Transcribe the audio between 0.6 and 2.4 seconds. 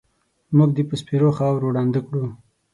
دې په سپېرو خاورو ړانده کړو